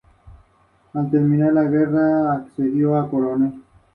Ningún 0.93 1.37
nuevo 1.37 2.47
sencillo 2.55 3.01
fue 3.01 3.09
programado. 3.19 3.53